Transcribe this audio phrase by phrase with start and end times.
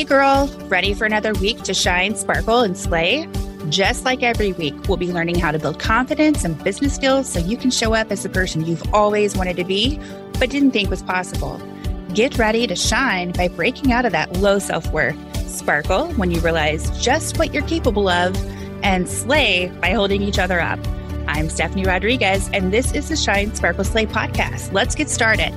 [0.00, 3.28] Hey, girl, ready for another week to shine, sparkle, and slay?
[3.68, 7.38] Just like every week, we'll be learning how to build confidence and business skills so
[7.38, 10.00] you can show up as the person you've always wanted to be,
[10.38, 11.60] but didn't think was possible.
[12.14, 16.40] Get ready to shine by breaking out of that low self worth, sparkle when you
[16.40, 18.34] realize just what you're capable of,
[18.82, 20.78] and slay by holding each other up.
[21.28, 24.72] I'm Stephanie Rodriguez, and this is the Shine Sparkle Slay podcast.
[24.72, 25.52] Let's get started.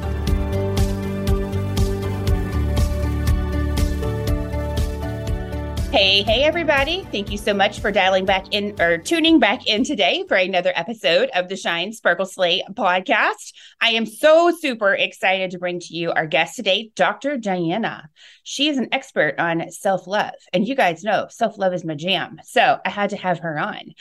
[5.94, 7.04] Hey, hey, everybody.
[7.12, 10.74] Thank you so much for dialing back in or tuning back in today for another
[10.74, 13.54] episode of the Shine Sparkle Slay podcast.
[13.80, 17.38] I am so super excited to bring to you our guest today, Dr.
[17.38, 18.10] Diana.
[18.42, 20.34] She is an expert on self love.
[20.52, 22.40] And you guys know self love is my jam.
[22.44, 23.94] So I had to have her on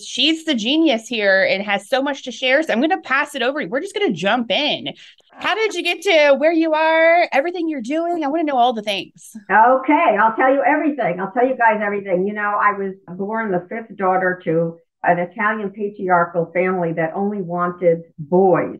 [0.00, 2.62] she's the genius here and has so much to share.
[2.62, 3.66] So I'm going to pass it over.
[3.66, 4.94] We're just going to jump in.
[5.32, 7.28] How did you get to where you are?
[7.32, 8.24] Everything you're doing?
[8.24, 9.32] I want to know all the things.
[9.50, 11.20] Okay, I'll tell you everything.
[11.20, 12.26] I'll tell you guys everything.
[12.26, 17.42] You know, I was born the fifth daughter to an Italian patriarchal family that only
[17.42, 18.78] wanted boys.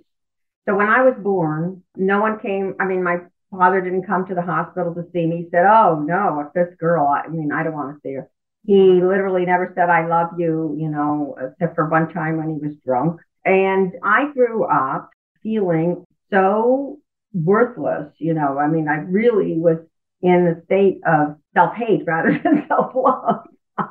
[0.66, 2.74] So when I was born, no one came.
[2.80, 3.18] I mean, my
[3.50, 5.44] father didn't come to the hospital to see me.
[5.44, 7.06] He said, "Oh no, a fifth girl.
[7.06, 8.30] I mean, I don't want to see her."
[8.66, 12.66] He literally never said, I love you, you know, except for one time when he
[12.66, 13.20] was drunk.
[13.44, 15.10] And I grew up
[15.42, 16.98] feeling so
[17.34, 18.58] worthless, you know.
[18.58, 19.78] I mean, I really was
[20.22, 23.46] in the state of self hate rather than self love.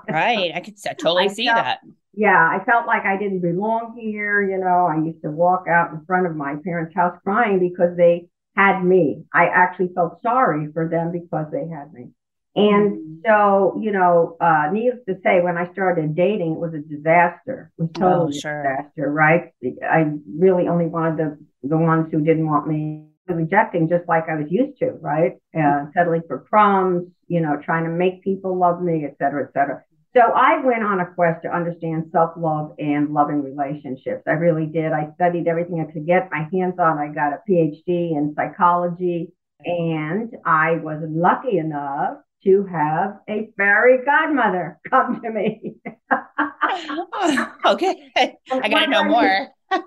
[0.10, 0.52] Right.
[0.56, 1.80] I could totally I see felt, that.
[2.16, 2.36] Yeah.
[2.36, 4.42] I felt like I didn't belong here.
[4.42, 7.96] You know, I used to walk out in front of my parents' house crying because
[7.96, 9.24] they had me.
[9.34, 12.10] I actually felt sorry for them because they had me.
[12.56, 13.14] And mm-hmm.
[13.26, 17.72] so, you know, uh, needless to say, when I started dating, it was a disaster.
[17.80, 18.62] It was oh, totally oh, sure.
[18.62, 19.54] a disaster, right?
[19.84, 21.38] I really only wanted the
[21.68, 25.34] the ones who didn't want me rejecting, just like I was used to, right?
[25.58, 29.54] Uh, settling for crumbs, you know, trying to make people love me, et cetera, et
[29.54, 29.82] cetera.
[30.16, 34.24] So I went on a quest to understand self-love and loving relationships.
[34.28, 34.92] I really did.
[34.92, 37.00] I studied everything I could get my hands on.
[37.00, 39.32] I got a PhD in psychology
[39.66, 45.76] and I was lucky enough to have a fairy godmother come to me.
[47.66, 48.12] okay.
[48.52, 49.48] I got to know more.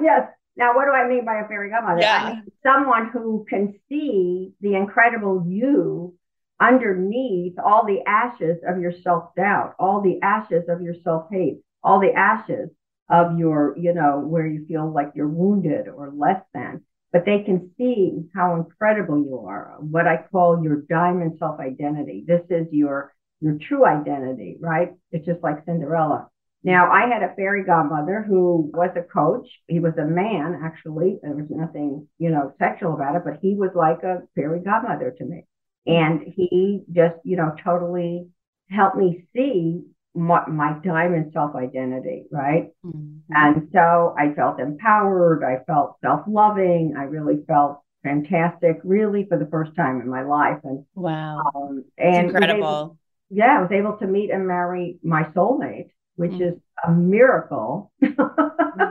[0.00, 0.28] yes.
[0.56, 2.00] Now, what do I mean by a fairy godmother?
[2.00, 2.22] Yeah.
[2.22, 6.14] I mean someone who can see the incredible you
[6.60, 11.60] underneath all the ashes of your self doubt, all the ashes of your self hate,
[11.82, 12.70] all the ashes
[13.10, 16.82] of your, you know, where you feel like you're wounded or less than
[17.14, 22.24] but they can see how incredible you are, what I call your diamond self identity.
[22.26, 24.90] This is your your true identity, right?
[25.12, 26.28] It's just like Cinderella.
[26.64, 29.46] Now, I had a fairy godmother who was a coach.
[29.68, 31.18] He was a man, actually.
[31.22, 35.14] There was nothing, you know, sexual about it, but he was like a fairy godmother
[35.16, 35.46] to me.
[35.86, 38.26] And he just, you know, totally
[38.70, 39.82] helped me see
[40.14, 42.70] my, my diamond self identity, right?
[42.84, 43.18] Mm-hmm.
[43.30, 45.42] And so I felt empowered.
[45.42, 46.94] I felt self loving.
[46.96, 50.58] I really felt fantastic, really, for the first time in my life.
[50.62, 52.58] And wow, um, and incredible.
[52.62, 52.98] Able,
[53.30, 56.42] yeah, I was able to meet and marry my soulmate, which mm-hmm.
[56.42, 56.54] is
[56.86, 57.92] a miracle.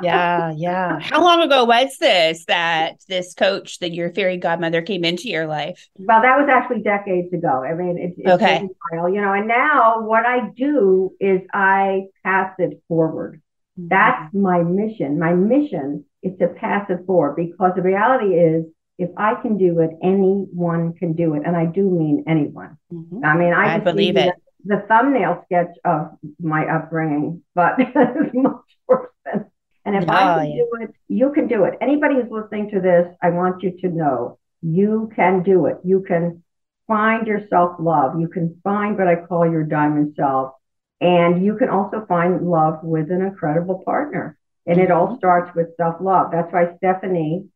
[0.01, 0.99] yeah, yeah.
[0.99, 5.47] How long ago was this that this coach, that your fairy godmother, came into your
[5.47, 5.87] life?
[5.97, 7.63] Well, that was actually decades ago.
[7.63, 8.67] I mean, it, it's okay.
[8.91, 13.41] While, you know, and now what I do is I pass it forward.
[13.79, 13.87] Mm-hmm.
[13.89, 15.19] That's my mission.
[15.19, 18.65] My mission is to pass it forward because the reality is
[18.99, 21.43] if I can do it, anyone can do it.
[21.45, 22.77] And I do mean anyone.
[22.91, 23.25] Mm-hmm.
[23.25, 24.33] I mean, I, I believe it
[24.65, 29.45] the thumbnail sketch of my upbringing, but it's much worse than.
[29.85, 30.55] And if I can yeah.
[30.55, 31.73] do it, you can do it.
[31.81, 35.79] Anybody who's listening to this, I want you to know you can do it.
[35.83, 36.43] You can
[36.87, 38.19] find your self love.
[38.19, 40.53] You can find what I call your diamond self.
[41.01, 44.37] And you can also find love with an incredible partner.
[44.65, 45.17] And it all mm-hmm.
[45.17, 46.31] starts with self love.
[46.31, 47.49] That's why Stephanie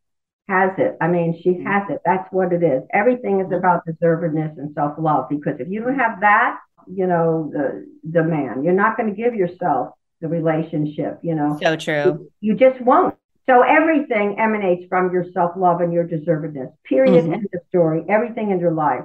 [0.50, 0.98] has it.
[1.00, 1.65] I mean, she mm-hmm.
[1.65, 2.01] has it.
[2.06, 2.83] That's what it is.
[2.94, 6.59] Everything is about deservedness and self love because if you don't have that,
[6.92, 8.63] you know, the the man.
[8.63, 11.57] You're not going to give yourself the relationship, you know.
[11.62, 12.04] So true.
[12.04, 13.16] You, you just won't.
[13.45, 16.74] So everything emanates from your self-love and your deservedness.
[16.84, 17.24] Period.
[17.24, 17.34] Mm-hmm.
[17.34, 18.04] End of story.
[18.10, 19.04] Everything in your life.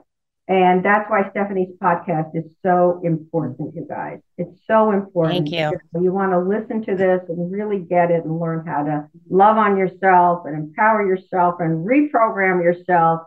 [0.48, 4.18] And that's why Stephanie's podcast is so important, you guys.
[4.36, 5.48] It's so important.
[5.48, 6.00] Thank you.
[6.00, 9.56] You want to listen to this and really get it and learn how to love
[9.56, 13.22] on yourself and empower yourself and reprogram yourself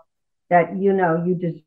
[0.49, 1.61] that you know you deserve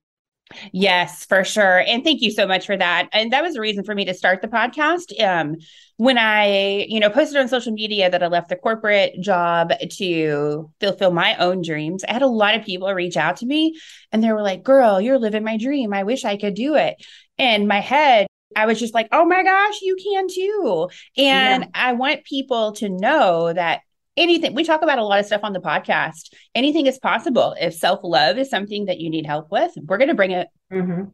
[0.72, 1.80] Yes, for sure.
[1.80, 3.08] And thank you so much for that.
[3.12, 5.18] And that was a reason for me to start the podcast.
[5.22, 5.56] Um,
[5.96, 10.70] when I, you know, posted on social media that I left the corporate job to
[10.80, 13.78] fulfill my own dreams, I had a lot of people reach out to me
[14.10, 15.92] and they were like, girl, you're living my dream.
[15.92, 16.96] I wish I could do it.
[17.36, 20.88] And my head, I was just like, oh my gosh, you can too.
[21.16, 21.68] And yeah.
[21.74, 23.80] I want people to know that
[24.18, 26.34] anything we talk about a lot of stuff on the podcast.
[26.54, 27.54] Anything is possible.
[27.58, 30.48] If self-love is something that you need help with we're going to bring it.
[30.72, 31.04] Mm-hmm.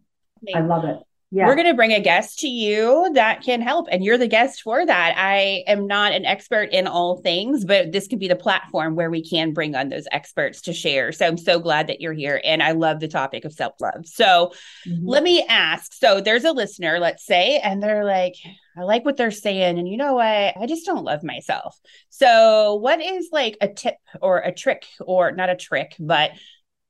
[0.54, 0.98] i love it
[1.34, 1.48] yeah.
[1.48, 4.62] We're going to bring a guest to you that can help, and you're the guest
[4.62, 5.14] for that.
[5.16, 9.10] I am not an expert in all things, but this could be the platform where
[9.10, 11.10] we can bring on those experts to share.
[11.10, 14.06] So I'm so glad that you're here, and I love the topic of self love.
[14.06, 14.52] So
[14.86, 15.08] mm-hmm.
[15.08, 18.36] let me ask so there's a listener, let's say, and they're like,
[18.78, 19.80] I like what they're saying.
[19.80, 20.24] And you know what?
[20.24, 21.76] I just don't love myself.
[22.10, 26.30] So, what is like a tip or a trick, or not a trick, but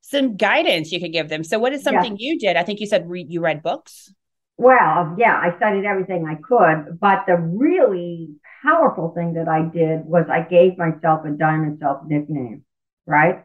[0.01, 1.43] some guidance you could give them?
[1.43, 2.29] So, what is something yeah.
[2.29, 2.57] you did?
[2.57, 4.13] I think you said re- you read books.
[4.57, 10.05] Well, yeah, I studied everything I could, but the really powerful thing that I did
[10.05, 12.63] was I gave myself a diamond self nickname,
[13.05, 13.43] right?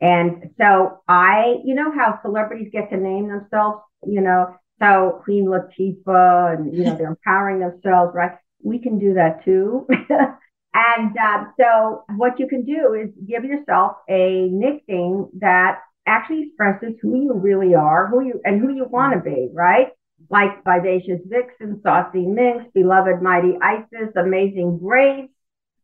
[0.00, 5.46] And so I, you know how celebrities get to name themselves, you know, so Queen
[5.46, 8.32] Latifah and, you know, they're empowering themselves, right?
[8.62, 9.86] We can do that too.
[10.74, 16.94] and uh, so what you can do is give yourself a nickname that actually expresses
[17.02, 19.88] who you really are, who you, and who you want to be, right?
[20.30, 25.28] Like Vivacious Vixen, Saucy Minx, Beloved Mighty Isis, Amazing Grace.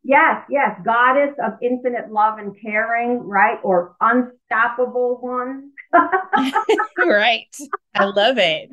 [0.04, 3.58] Yes, yes, Goddess of Infinite Love and Caring, right?
[3.64, 5.72] Or Unstoppable One.
[6.96, 7.56] right.
[7.92, 8.70] I love it.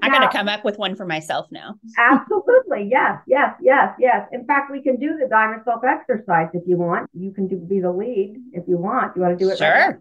[0.00, 1.74] I got to come up with one for myself now.
[1.98, 2.88] absolutely.
[2.88, 4.28] Yes, yes, yes, yes.
[4.30, 7.10] In fact, we can do the diamond self exercise if you want.
[7.12, 9.16] You can do, be the lead if you want.
[9.16, 9.58] You want to do it?
[9.58, 9.68] Sure.
[9.68, 9.96] Right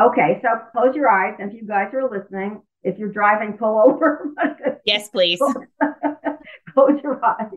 [0.00, 1.34] okay, so close your eyes.
[1.38, 4.32] And if you guys are listening, if you're driving, pull over.
[4.84, 5.40] yes, please.
[6.74, 7.52] Close your eyes.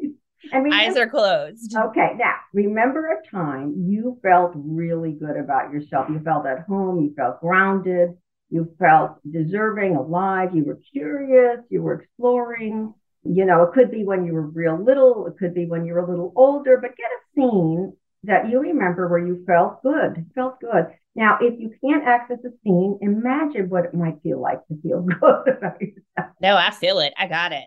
[0.51, 1.75] And remember, eyes are closed.
[1.75, 6.07] Okay, now remember a time you felt really good about yourself.
[6.09, 8.18] You felt at home, you felt grounded,
[8.50, 12.94] you felt deserving, alive, you were curious, you were exploring.
[13.23, 15.94] You know, it could be when you were real little, it could be when you
[15.94, 20.25] were a little older, but get a scene that you remember where you felt good,
[20.33, 20.88] felt good.
[21.13, 25.01] Now, if you can't access a scene, imagine what it might feel like to feel
[25.01, 26.35] good about yourself.
[26.41, 27.13] No, I feel it.
[27.17, 27.65] I got it.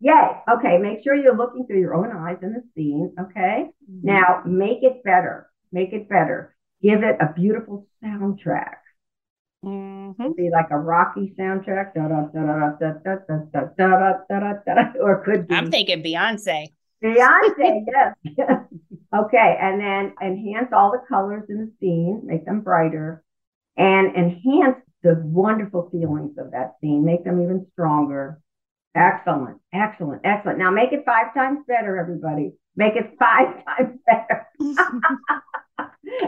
[0.00, 0.42] Yay.
[0.50, 0.78] Okay.
[0.78, 3.14] Make sure you're looking through your own eyes in the scene.
[3.18, 3.66] Okay.
[3.90, 4.06] Mm-hmm.
[4.06, 5.48] Now, make it better.
[5.70, 6.54] Make it better.
[6.82, 8.76] Give it a beautiful soundtrack.
[9.64, 10.32] Mm-hmm.
[10.36, 11.96] Be like a Rocky soundtrack,
[15.00, 15.54] or could be.
[15.54, 16.66] I'm thinking Beyonce.
[17.02, 17.84] Beyonce,
[18.36, 18.58] yes.
[19.14, 23.22] Okay, and then enhance all the colors in the scene, make them brighter,
[23.76, 28.40] and enhance the wonderful feelings of that scene, make them even stronger.
[28.94, 30.58] Excellent, excellent, excellent.
[30.58, 32.52] Now make it five times better, everybody.
[32.76, 34.46] Make it five times better.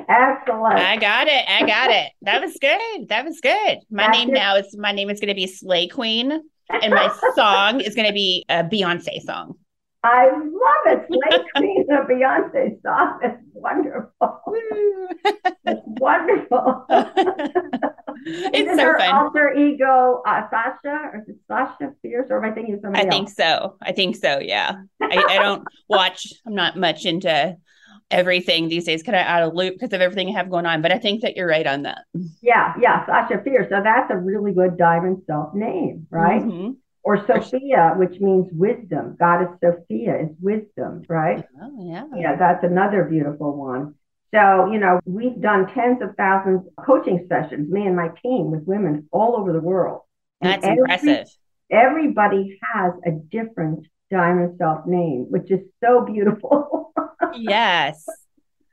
[0.08, 0.78] excellent.
[0.78, 1.44] I got it.
[1.48, 2.12] I got it.
[2.22, 3.08] That was good.
[3.08, 3.78] That was good.
[3.90, 4.34] My That's name it.
[4.34, 6.32] now is my name is going to be Slay Queen,
[6.68, 9.56] and my song is going to be a Beyonce song.
[10.04, 11.06] I love it.
[11.08, 13.20] Slay Queen, a Beyonce song.
[13.22, 14.42] It's wonderful.
[15.64, 16.84] it's wonderful.
[18.26, 19.10] it's so her fun.
[19.14, 23.14] alter ego uh, Sasha or is it Sasha Fierce or am I thinking somebody else?
[23.14, 23.16] I else?
[23.16, 23.76] think so.
[23.80, 24.38] I think so.
[24.40, 24.74] Yeah.
[25.00, 26.26] I, I don't watch.
[26.46, 27.56] I'm not much into
[28.10, 30.82] everything these days, kind of out of loop because of everything I have going on.
[30.82, 32.02] But I think that you're right on that.
[32.42, 33.68] Yeah, yeah, Sasha Fierce.
[33.70, 36.42] So that's a really good diamond self name, right?
[36.42, 36.72] Mm-hmm.
[37.04, 39.16] Or Sophia, which means wisdom.
[39.18, 41.44] Goddess Sophia is wisdom, right?
[41.62, 42.04] Oh, yeah.
[42.16, 43.94] Yeah, that's another beautiful one.
[44.34, 48.50] So, you know, we've done tens of thousands of coaching sessions, me and my team
[48.50, 50.00] with women all over the world.
[50.40, 51.28] And that's every, impressive.
[51.70, 56.92] Everybody has a different diamond self name, which is so beautiful.
[57.36, 58.04] yes.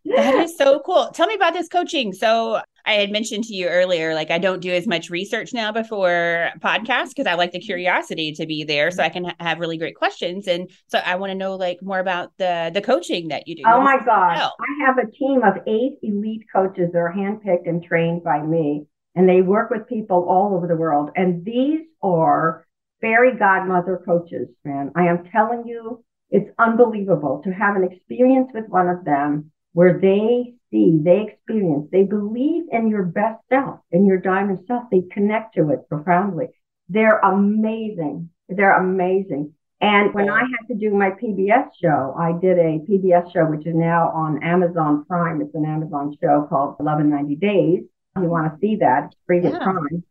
[0.05, 1.09] That is so cool.
[1.13, 2.13] Tell me about this coaching.
[2.13, 5.71] So I had mentioned to you earlier, like I don't do as much research now
[5.71, 7.65] before podcasts because I like the mm-hmm.
[7.65, 10.47] curiosity to be there, so I can ha- have really great questions.
[10.47, 13.63] And so I want to know like more about the the coaching that you do.
[13.65, 17.83] Oh my gosh, I have a team of eight elite coaches that are handpicked and
[17.83, 18.85] trained by me,
[19.15, 21.11] and they work with people all over the world.
[21.15, 22.65] And these are
[23.01, 24.91] fairy godmother coaches, man.
[24.95, 29.99] I am telling you, it's unbelievable to have an experience with one of them where
[29.99, 34.83] they see, they experience, they believe in your best self, in your diamond self.
[34.89, 36.47] They connect to it profoundly.
[36.89, 38.29] They're amazing.
[38.49, 39.53] They're amazing.
[39.81, 43.65] And when I had to do my PBS show, I did a PBS show, which
[43.65, 45.41] is now on Amazon Prime.
[45.41, 47.83] It's an Amazon show called Love in 90 Days.
[48.15, 49.63] If you want to see that, it's free with yeah.
[49.63, 50.03] Prime.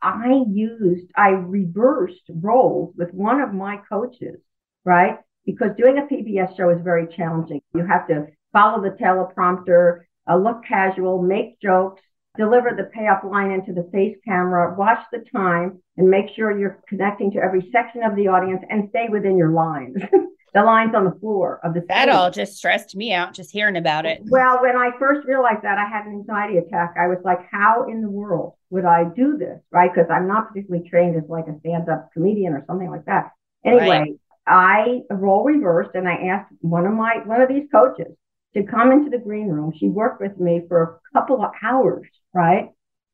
[0.00, 4.40] I used, I reversed roles with one of my coaches,
[4.84, 5.18] right?
[5.44, 7.60] Because doing a PBS show is very challenging.
[7.74, 12.02] You have to follow the teleprompter, uh, look casual, make jokes,
[12.36, 16.80] deliver the payoff line into the face camera, watch the time, and make sure you're
[16.88, 19.96] connecting to every section of the audience and stay within your lines.
[20.54, 21.88] the lines on the floor of the stage.
[21.88, 24.20] That all just stressed me out just hearing about it.
[24.24, 26.94] Well, when I first realized that, I had an anxiety attack.
[26.98, 29.60] I was like, how in the world would I do this?
[29.70, 29.92] Right?
[29.92, 33.32] Because I'm not particularly trained as like a stand up comedian or something like that.
[33.64, 34.12] Anyway, right.
[34.46, 38.16] I role reversed and I asked one of my one of these coaches
[38.54, 39.72] to come into the green room.
[39.76, 42.70] She worked with me for a couple of hours, right?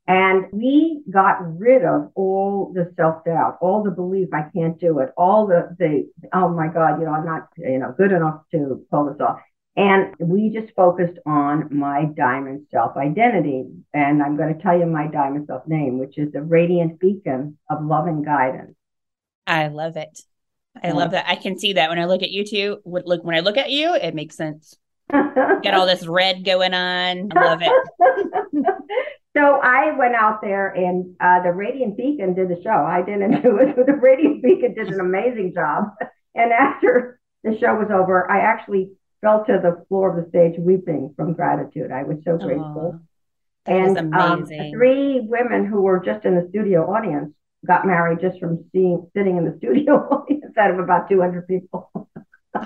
[0.06, 4.98] And we got rid of all the self doubt, all the belief I can't do
[4.98, 8.42] it, all the, the, oh my God, you know, I'm not, you know, good enough
[8.52, 9.38] to pull this off.
[9.76, 13.64] And we just focused on my diamond self identity.
[13.94, 17.58] And I'm going to tell you my diamond self name, which is the radiant beacon
[17.70, 18.76] of love and guidance.
[19.46, 20.20] I love it.
[20.82, 21.28] I love that.
[21.28, 22.78] I can see that when I look at you two.
[22.84, 24.76] Look, when I look at you, it makes sense.
[25.10, 27.30] Got all this red going on.
[27.36, 28.64] I love it.
[29.36, 32.70] So I went out there and uh, the Radiant Beacon did the show.
[32.70, 35.86] I didn't do it, but the Radiant Beacon did an amazing job.
[36.36, 40.54] And after the show was over, I actually fell to the floor of the stage
[40.58, 41.90] weeping from gratitude.
[41.90, 43.00] I was so grateful.
[43.00, 43.00] Oh,
[43.66, 47.32] and um, three women who were just in the studio audience
[47.66, 52.03] got married just from seeing sitting in the studio audience out of about 200 people.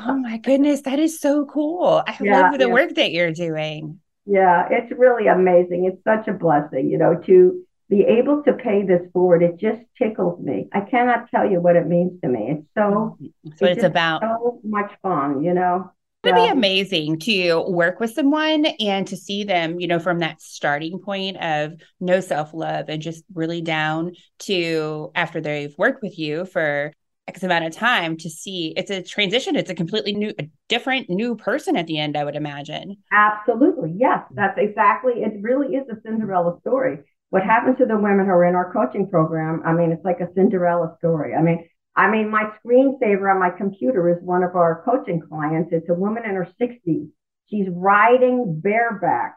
[0.07, 2.03] Oh my goodness, that is so cool.
[2.07, 2.73] I yeah, love the yeah.
[2.73, 4.01] work that you're doing.
[4.27, 5.87] Yeah, it's really amazing.
[5.87, 9.43] It's such a blessing, you know, to be able to pay this forward.
[9.43, 10.69] It just tickles me.
[10.73, 12.51] I cannot tell you what it means to me.
[12.51, 13.27] It's so mm-hmm.
[13.45, 14.23] That's what it's, it's about.
[14.23, 15.91] So much fun, you know.
[16.25, 20.43] It'd be amazing to work with someone and to see them, you know, from that
[20.43, 26.19] starting point of no self love and just really down to after they've worked with
[26.19, 26.93] you for
[27.29, 29.55] X amount of time to see it's a transition.
[29.55, 32.97] It's a completely new, a different new person at the end, I would imagine.
[33.13, 33.95] Absolutely.
[33.97, 34.35] Yes, mm-hmm.
[34.37, 35.23] that's exactly.
[35.23, 36.99] It really is a Cinderella story.
[37.31, 39.63] What happened to the women who are in our coaching program?
[39.65, 41.35] I mean, it's like a Cinderella story.
[41.35, 45.71] I mean, I mean, my screensaver on my computer is one of our coaching clients.
[45.73, 47.09] It's a woman in her 60s.
[47.51, 49.37] She's riding bareback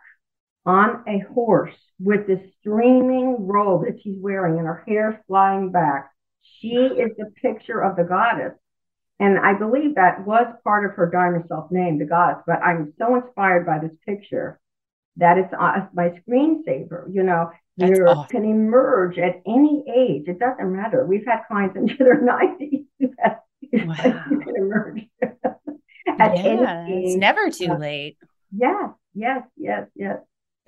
[0.65, 6.12] on a horse with this streaming robe that she's wearing and her hair flying back
[6.60, 8.53] she is the picture of the goddess.
[9.19, 12.43] And I believe that was part of her diamond self name, the goddess.
[12.48, 14.60] But I'm so inspired by this picture
[15.17, 15.53] that it's
[15.93, 17.13] my screensaver.
[17.13, 18.27] You know, you awesome.
[18.29, 20.24] can emerge at any age.
[20.27, 21.05] It doesn't matter.
[21.05, 22.86] We've had clients into their 90s.
[23.00, 24.24] wow.
[24.31, 25.01] you can emerge.
[26.19, 27.05] at yeah, any age.
[27.10, 28.17] It's never too late.
[28.51, 30.17] Yes, yes, yes, yes.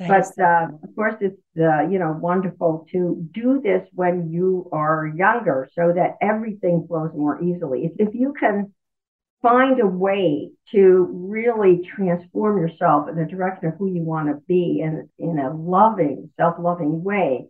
[0.07, 5.12] But uh, of course, it's uh, you know wonderful to do this when you are
[5.15, 7.86] younger, so that everything flows more easily.
[7.86, 8.74] If, if you can
[9.41, 14.41] find a way to really transform yourself in the direction of who you want to
[14.48, 17.48] be, and in a loving, self-loving way,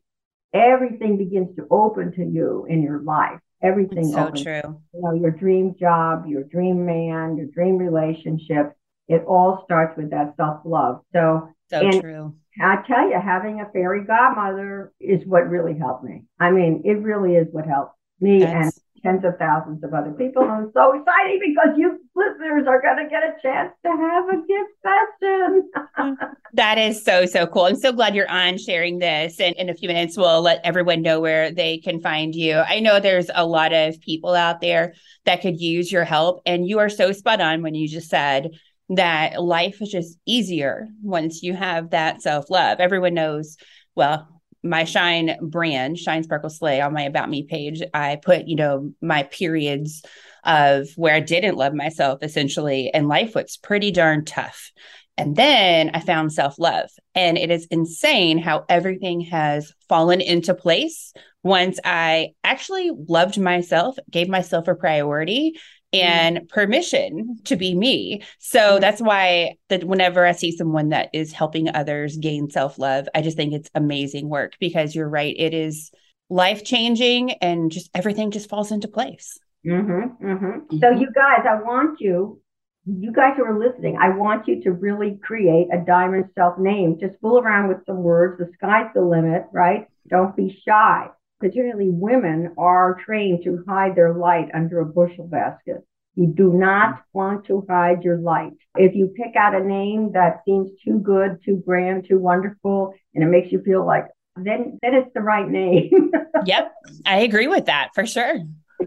[0.54, 3.40] everything begins to open to you in your life.
[3.62, 4.06] Everything.
[4.06, 4.44] It's so opens.
[4.44, 4.82] true.
[4.94, 8.74] You know, your dream job, your dream man, your dream relationship.
[9.08, 11.02] It all starts with that self-love.
[11.14, 12.36] So so and true.
[12.62, 16.24] I tell you, having a fairy godmother is what really helped me.
[16.40, 18.54] I mean, it really is what helped me That's...
[18.54, 20.44] and tens of thousands of other people.
[20.44, 24.38] I'm so excited because you listeners are going to get a chance to have a
[24.38, 25.70] gift session.
[25.98, 26.16] Mm,
[26.54, 27.66] that is so, so cool.
[27.66, 29.40] I'm so glad you're on sharing this.
[29.40, 32.56] And in a few minutes, we'll let everyone know where they can find you.
[32.56, 34.94] I know there's a lot of people out there
[35.26, 36.42] that could use your help.
[36.46, 38.52] And you are so spot on when you just said,
[38.90, 42.80] that life is just easier once you have that self love.
[42.80, 43.58] Everyone knows,
[43.96, 44.28] well,
[44.64, 48.94] my shine brand, Shine Sparkle Slay, on my About Me page, I put, you know,
[49.02, 50.04] my periods
[50.46, 54.72] of where I didn't love myself essentially, and life was pretty darn tough.
[55.18, 56.90] And then I found self love.
[57.14, 61.14] And it is insane how everything has fallen into place
[61.44, 65.60] once I actually loved myself, gave myself a priority.
[65.94, 68.24] And permission to be me.
[68.40, 68.82] So mm-hmm.
[68.82, 73.38] that's why that whenever I see someone that is helping others gain self-love, I just
[73.38, 75.92] think it's amazing work because you're right, it is
[76.30, 79.40] life-changing and just everything just falls into place.
[79.66, 80.78] Mm-hmm, mm-hmm.
[80.80, 82.42] So you guys, I want you,
[82.86, 86.98] you guys who are listening, I want you to really create a diamond self name.
[87.00, 88.40] Just fool around with some words.
[88.40, 89.88] The sky's the limit, right?
[90.10, 91.10] Don't be shy
[91.44, 95.86] particularly women, are trained to hide their light under a bushel basket.
[96.16, 98.54] You do not want to hide your light.
[98.78, 103.24] If you pick out a name that seems too good, too grand, too wonderful, and
[103.24, 104.06] it makes you feel like,
[104.38, 106.12] then then it's the right name.
[106.46, 106.74] yep,
[107.06, 108.36] I agree with that for sure.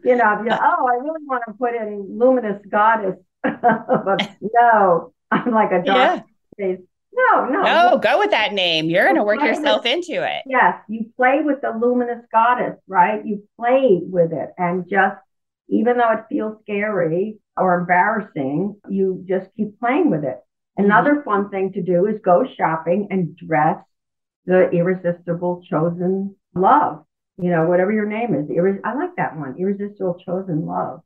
[0.02, 5.12] You know, you uh, oh, I really want to put in luminous goddess, but no,
[5.30, 6.24] I'm like a dark
[6.58, 6.76] yeah.
[7.16, 7.62] No, no.
[7.62, 8.90] No, go with that name.
[8.90, 10.42] You're going to work yourself with, into it.
[10.46, 13.24] Yes, you play with the luminous goddess, right?
[13.24, 15.16] You play with it and just,
[15.68, 20.38] even though it feels scary or embarrassing, you just keep playing with it.
[20.76, 21.24] Another mm-hmm.
[21.24, 23.78] fun thing to do is go shopping and dress
[24.44, 27.04] the irresistible chosen love.
[27.38, 28.48] You know, whatever your name is.
[28.48, 29.56] Irres- I like that one.
[29.58, 31.00] Irresistible chosen love.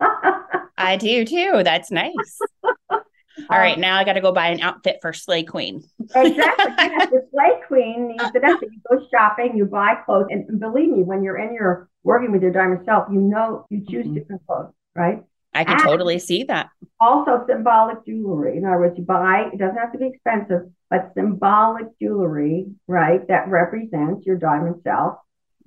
[0.76, 1.62] I do too.
[1.64, 2.40] That's nice.
[3.50, 5.82] All right, um, now I got to go buy an outfit for Slay Queen.
[6.14, 6.66] exactly.
[6.78, 8.42] Yes, the Slay Queen needs it.
[8.42, 12.42] You go shopping, you buy clothes, and believe me, when you're in your working with
[12.42, 14.14] your diamond self, you know you choose mm-hmm.
[14.14, 15.22] different clothes, right?
[15.54, 16.70] I can and totally see that.
[17.00, 18.56] Also, symbolic jewelry.
[18.56, 23.26] In other words, you buy, it doesn't have to be expensive, but symbolic jewelry, right,
[23.28, 25.18] that represents your diamond self.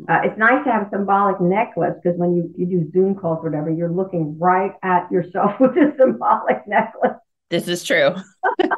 [0.10, 3.40] Uh, it's nice to have a symbolic necklace because when you, you do Zoom calls
[3.40, 7.18] or whatever, you're looking right at yourself with a symbolic necklace.
[7.50, 8.16] This is true.
[8.60, 8.74] and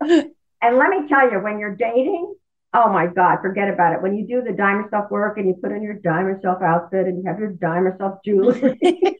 [0.00, 2.34] let me tell you, when you're dating,
[2.74, 4.02] oh my God, forget about it.
[4.02, 7.06] When you do the diamond self work and you put on your diamond self outfit
[7.06, 8.78] and you have your diamond self jewelry.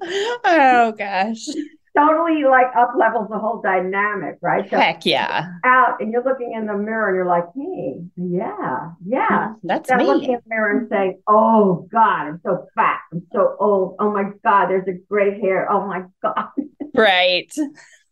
[0.02, 1.46] oh gosh.
[1.96, 4.70] Totally like up levels the whole dynamic, right?
[4.70, 5.54] So Heck yeah.
[5.64, 9.48] Out and you're looking in the mirror and you're like, hey, yeah, yeah.
[9.48, 10.04] Mm, that's me.
[10.04, 13.00] looking in the mirror and saying, oh God, I'm so fat.
[13.12, 13.96] I'm so old.
[13.98, 15.68] Oh my God, there's a gray hair.
[15.68, 16.50] Oh my God.
[16.98, 17.52] Right.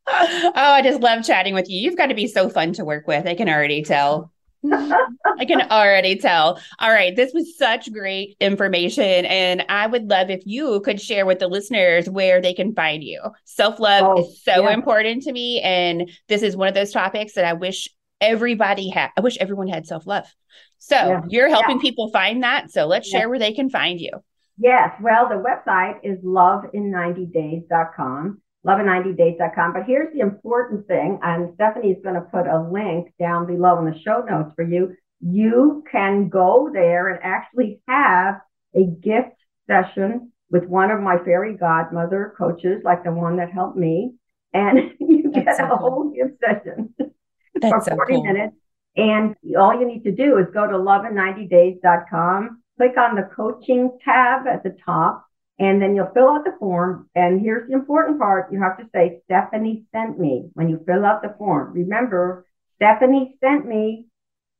[0.09, 1.81] Oh, I just love chatting with you.
[1.81, 3.27] You've got to be so fun to work with.
[3.27, 4.31] I can already tell.
[4.73, 6.61] I can already tell.
[6.79, 7.17] All right.
[7.17, 9.27] This was such great information.
[9.27, 13.03] And I would love if you could share with the listeners where they can find
[13.03, 13.21] you.
[13.45, 14.75] Self love oh, is so yeah.
[14.75, 15.61] important to me.
[15.61, 17.89] And this is one of those topics that I wish
[18.21, 19.11] everybody had.
[19.17, 20.33] I wish everyone had self love.
[20.79, 21.23] So yeah.
[21.29, 21.83] you're helping yeah.
[21.83, 22.71] people find that.
[22.71, 24.13] So let's share where they can find you.
[24.57, 24.93] Yes.
[25.03, 29.73] Well, the website is lovein90days.com love90days.com.
[29.73, 33.85] But here's the important thing, and Stephanie's going to put a link down below in
[33.85, 34.97] the show notes for you.
[35.21, 38.41] You can go there and actually have
[38.75, 43.77] a gift session with one of my fairy godmother coaches, like the one that helped
[43.77, 44.15] me.
[44.53, 45.77] And you That's get so a cool.
[45.79, 48.23] whole gift session for 40 so cool.
[48.25, 48.57] minutes.
[48.97, 54.47] And all you need to do is go to love90days.com, click on the coaching tab
[54.47, 55.26] at the top,
[55.59, 57.09] and then you'll fill out the form.
[57.15, 61.05] And here's the important part you have to say, Stephanie sent me when you fill
[61.05, 61.73] out the form.
[61.73, 62.45] Remember,
[62.77, 64.07] Stephanie sent me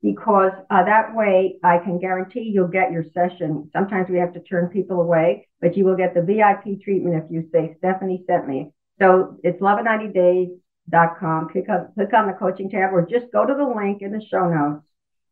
[0.03, 3.71] because uh, that way I can guarantee you'll get your session.
[3.73, 7.31] Sometimes we have to turn people away, but you will get the VIP treatment if
[7.31, 8.71] you say, Stephanie sent me.
[8.99, 11.51] So it's love90days.com.
[11.51, 14.25] Click on, click on the coaching tab or just go to the link in the
[14.31, 14.87] show notes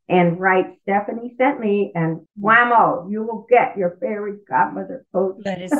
[0.09, 5.37] and write Stephanie sent me and whammo, you will get your fairy godmother coach.
[5.45, 5.73] That is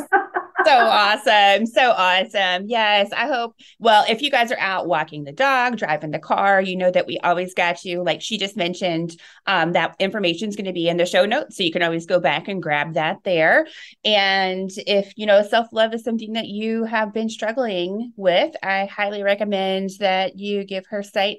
[0.65, 1.67] so awesome.
[1.67, 2.67] So awesome.
[2.67, 3.11] Yes.
[3.13, 6.77] I hope, well, if you guys are out walking the dog, driving the car, you
[6.77, 8.03] know that we always got you.
[8.03, 11.57] Like she just mentioned, um, that information is going to be in the show notes.
[11.57, 13.67] So you can always go back and grab that there.
[14.05, 18.87] And if, you know, self love is something that you have been struggling with, I
[18.87, 21.39] highly recommend that you give her site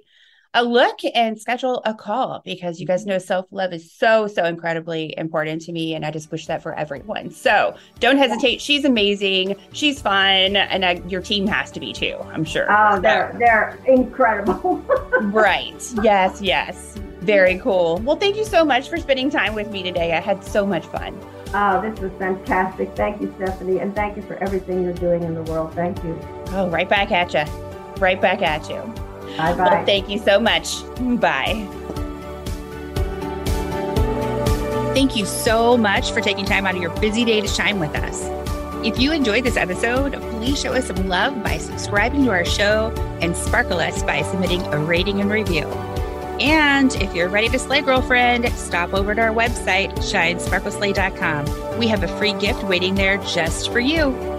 [0.56, 4.46] a look and schedule a call because you guys know self love is so, so
[4.46, 5.94] incredibly important to me.
[5.94, 7.30] And I just wish that for everyone.
[7.30, 8.62] So don't hesitate.
[8.62, 9.58] She's amazing.
[9.74, 10.56] She's fun.
[10.56, 12.68] And I, your team has to be too, I'm sure.
[12.70, 14.78] Oh, they're, they're incredible.
[15.22, 15.94] right.
[16.02, 16.96] Yes, yes.
[17.20, 17.98] Very cool.
[18.04, 20.14] Well, thank you so much for spending time with me today.
[20.14, 21.20] I had so much fun.
[21.54, 22.96] Oh, this was fantastic.
[22.96, 23.80] Thank you, Stephanie.
[23.80, 25.74] And thank you for everything you're doing in the world.
[25.74, 26.18] Thank you.
[26.50, 27.52] Oh, right back at you.
[28.00, 29.05] Right back at you.
[29.38, 29.64] Bye bye.
[29.64, 30.84] Well, thank you so much.
[31.20, 31.68] Bye.
[34.94, 37.94] Thank you so much for taking time out of your busy day to shine with
[37.96, 38.24] us.
[38.86, 42.94] If you enjoyed this episode, please show us some love by subscribing to our show
[43.20, 45.66] and sparkle us by submitting a rating and review.
[46.40, 51.80] And if you're ready to slay, girlfriend, stop over to our website, shinesparkleslay.com.
[51.80, 54.35] We have a free gift waiting there just for you.